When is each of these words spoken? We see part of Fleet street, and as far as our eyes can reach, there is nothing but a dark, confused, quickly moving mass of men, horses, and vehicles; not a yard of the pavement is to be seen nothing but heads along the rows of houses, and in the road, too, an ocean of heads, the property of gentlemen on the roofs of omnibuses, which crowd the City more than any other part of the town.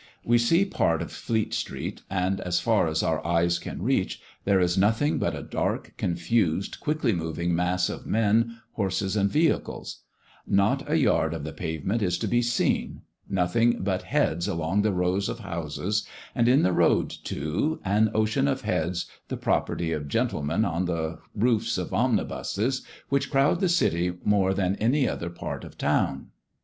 We 0.25 0.39
see 0.39 0.65
part 0.65 1.03
of 1.03 1.11
Fleet 1.11 1.53
street, 1.53 2.01
and 2.09 2.39
as 2.41 2.59
far 2.59 2.87
as 2.87 3.03
our 3.03 3.23
eyes 3.23 3.59
can 3.59 3.83
reach, 3.83 4.19
there 4.45 4.59
is 4.59 4.75
nothing 4.75 5.19
but 5.19 5.35
a 5.35 5.43
dark, 5.43 5.93
confused, 5.95 6.79
quickly 6.79 7.13
moving 7.13 7.53
mass 7.55 7.87
of 7.87 8.07
men, 8.07 8.61
horses, 8.71 9.15
and 9.15 9.29
vehicles; 9.29 9.99
not 10.47 10.89
a 10.89 10.97
yard 10.97 11.35
of 11.35 11.43
the 11.43 11.53
pavement 11.53 12.01
is 12.01 12.17
to 12.17 12.27
be 12.27 12.41
seen 12.41 13.03
nothing 13.29 13.83
but 13.83 14.01
heads 14.01 14.47
along 14.47 14.81
the 14.81 14.91
rows 14.91 15.29
of 15.29 15.41
houses, 15.41 16.07
and 16.33 16.47
in 16.47 16.63
the 16.63 16.73
road, 16.73 17.11
too, 17.11 17.79
an 17.85 18.09
ocean 18.15 18.47
of 18.47 18.61
heads, 18.61 19.05
the 19.27 19.37
property 19.37 19.91
of 19.91 20.07
gentlemen 20.07 20.65
on 20.65 20.85
the 20.85 21.19
roofs 21.35 21.77
of 21.77 21.93
omnibuses, 21.93 22.81
which 23.09 23.29
crowd 23.29 23.59
the 23.59 23.69
City 23.69 24.13
more 24.23 24.55
than 24.55 24.75
any 24.77 25.07
other 25.07 25.29
part 25.29 25.63
of 25.63 25.73
the 25.73 25.77
town. 25.77 26.29